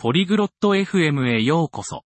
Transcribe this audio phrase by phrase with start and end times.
[0.00, 2.04] ポリグロット FM へようこそ。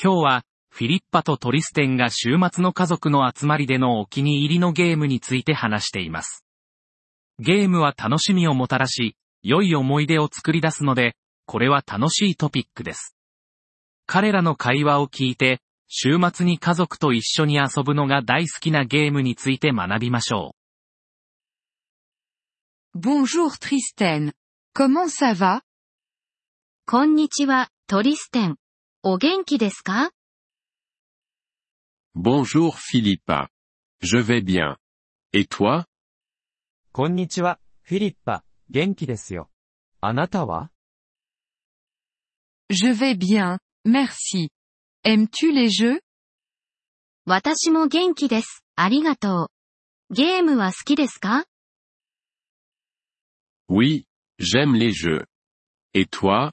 [0.00, 6.44] 今日は、フィリッパとトリステンが週末の家族の集まりでのお気に入りのゲームについて話しています。
[7.40, 11.16] ゲームは楽しみをもたらし、良い思い出を作り出すので、
[11.46, 13.16] これは楽しいトピックです。
[14.06, 15.58] 彼らの会話を聞いて、
[15.88, 20.54] 週末に家族と一緒に遊ぶのが大好きなゲームについて学びましょ
[22.94, 24.32] Bonjour Tristène.
[24.72, 25.65] Comment ça va?
[26.88, 28.58] こんにちは、トリステン。
[29.02, 30.12] お元気ですか
[32.14, 33.48] Bonjour Philippa.
[34.00, 34.76] Je vais bien.
[35.32, 35.86] Et toi
[36.92, 39.50] こんにちは、フィリッパ、元気ですよ。
[40.00, 40.70] あなたは
[42.70, 44.50] Je vais bien, merci.
[45.04, 45.98] Aimes-tu les jeux
[47.24, 48.64] 私も元気です。
[48.76, 49.50] ありがと
[50.10, 50.14] う。
[50.14, 51.46] ゲームは好きですか
[53.68, 54.04] Oui,
[54.38, 55.26] j'aime les jeux.
[55.92, 56.52] Et toi,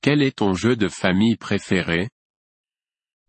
[0.00, 2.10] Quel est ton jeu de famille préféré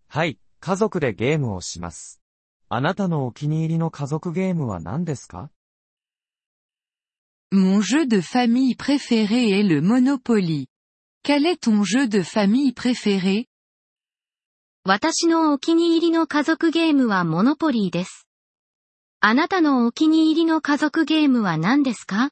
[0.07, 2.21] はい、家族でゲームをします。
[2.69, 5.49] あなたのお気に入りの家族ゲームは何ですか
[7.51, 10.67] Mon jeu de famille préféré est le Monopoly.
[11.23, 13.45] Quel est ton jeu de famille préféré
[14.85, 18.27] 私のお気に入りの家族ゲームはモノポリーです。
[19.21, 22.29] あなたのお気に入りの家族ゲームは何ですか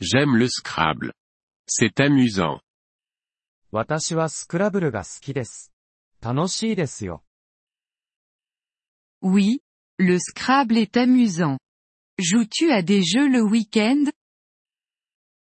[0.00, 1.12] J'aime le Scrabble.
[1.71, 2.59] C'est amusant.
[3.71, 5.71] 私はスクラブルが好きです。
[6.21, 7.23] 楽しいですよ。
[9.21, 9.59] Oui,
[9.97, 11.57] le Scrabble est amusant.
[12.19, 14.11] Joues-tu à des jeux le week-end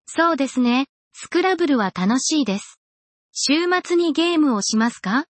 [0.07, 0.87] そうですね。
[1.13, 2.79] スクラブルは楽しいです。
[3.33, 5.27] 週末にゲームをしますか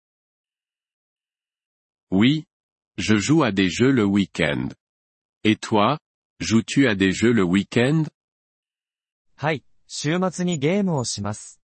[2.10, 2.44] Oui,
[2.98, 4.74] je joue à des jeux le week-end.
[5.44, 5.98] Et toi,
[6.40, 8.04] joues-tu à des jeux le week-end
[9.36, 11.59] はい、 週末にゲームをします。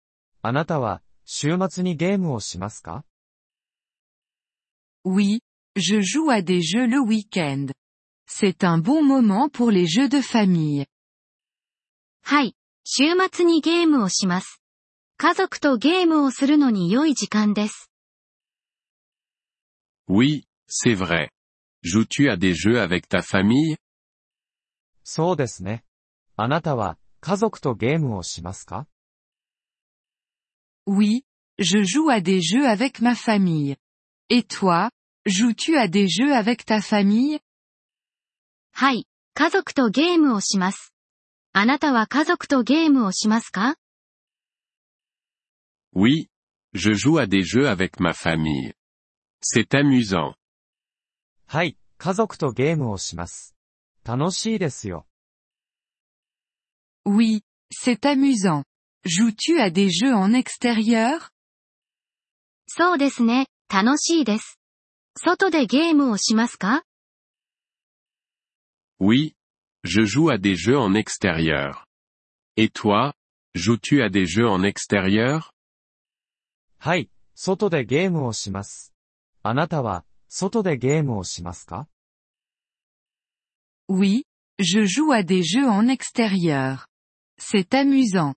[0.41, 3.03] あなたは、週末にゲームをしますか
[5.03, 5.41] Oui,
[5.75, 7.73] je joue à des jeux le week-end.
[8.25, 10.85] C'est un bon moment pour les jeux de famille.
[12.22, 12.56] はい。
[12.85, 14.62] 週末にゲームをします。
[15.17, 17.91] 家族とゲームをするのに良い時間です。
[20.07, 21.28] Oui, c'est vrai.
[21.83, 23.75] Joues-tu à des jeux avec ta famille
[25.03, 25.83] そうですね。
[26.38, 28.85] あなたは、家族とゲームをしますか
[30.85, 31.23] Oui,
[31.57, 33.78] je joue à des jeux avec ma famille.
[34.28, 34.91] Et toi,
[35.25, 37.39] joues-tu à des jeux avec ta famille
[38.73, 39.07] はい。
[39.35, 40.94] 家族とゲームをします。
[41.53, 43.75] あなたは家族とゲームをしますか
[45.95, 46.28] Oui,
[46.73, 48.73] je joue à des jeux avec ma famille.
[49.41, 50.33] C'est amusant.
[51.47, 53.56] はい、家族とゲームをします。
[54.03, 55.07] 楽しいですよ。
[57.04, 58.64] Oui, c'est amusant.
[59.04, 61.30] Joues-tu à des jeux en extérieur
[62.66, 63.46] そうですね。
[63.69, 64.58] 楽しいです。
[65.16, 66.84] 外でゲームをしますか
[69.00, 69.34] Oui,
[69.84, 71.86] je joue à des jeux en extérieur.
[72.56, 73.14] Et toi,
[73.54, 75.52] joues-tu à des jeux en extérieur
[76.78, 78.92] はい、外でゲームをします。
[79.42, 81.88] あなたは、外でゲームをしますか
[83.88, 84.24] Oui,
[84.58, 86.86] je joue à des jeux en extérieur.
[87.45, 88.35] C'est amusant.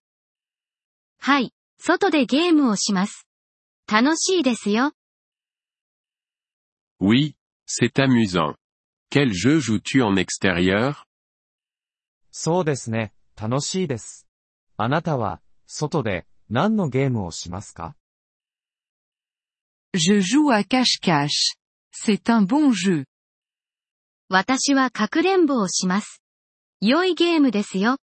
[1.21, 1.53] はい。
[1.79, 3.29] 外でゲームをします。
[3.87, 4.95] 楽しいですよ。
[7.01, 7.37] Oui,
[7.69, 8.57] c'est amusant.
[9.09, 10.97] Quel jeu joues-tu en extérieur
[12.33, 14.27] そうですね、楽しいです。
[14.77, 17.95] あなたは、外で、何のゲームをしますか
[19.95, 21.55] Je joue à cache-cache.
[21.93, 23.05] C'est un bon jeu.
[24.29, 26.21] 私はかくれんぼをします。
[26.81, 27.99] 良いゲームですよ。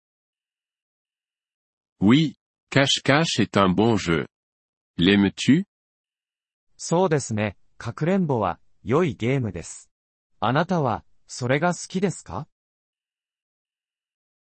[2.06, 2.36] Oui,
[2.70, 4.28] cache-cache est un bon jeu.
[4.98, 5.64] L'aimes-tu
[6.76, 9.90] そうですね、かくれんぼは、良いゲームです。
[10.42, 12.50] あなたは、それが好きですか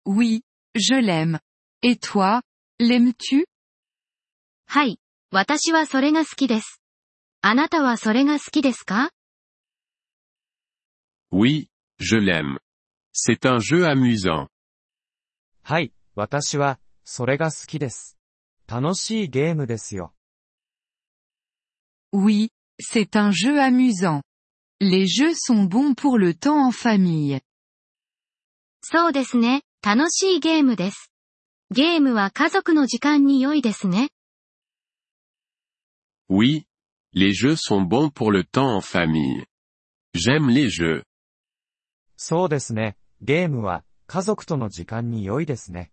[0.07, 0.41] Oui,
[0.75, 1.39] je l'aime.
[1.83, 2.41] Et toi,
[2.81, 3.45] l'aimes-tu
[4.67, 4.99] はい。
[5.31, 6.81] 私はそれが好きです。
[7.43, 9.11] あなたはそれが好きですか
[11.31, 11.69] Oui,
[11.99, 12.57] je l'aime.
[13.13, 14.49] C'est un jeu amusant.
[15.63, 18.19] はい、私は、それが好きです。
[18.67, 20.15] 楽しいゲームですよ。
[22.13, 22.51] Oui,
[22.81, 24.23] c'est un jeu amusant.
[24.81, 27.41] Les jeux sont bons pour le temps en famille.
[28.83, 29.63] そうですね。
[29.83, 31.11] 楽しいゲームです。
[31.71, 34.11] ゲームは家族の時間に良いですね。
[36.29, 36.65] Oui,
[37.13, 39.45] les jeux sont bons pour le temps en famille.
[40.15, 41.05] J'aime les jeux.
[42.17, 42.97] そうですね。
[43.21, 45.93] ゲームは家族との時間に良いですね。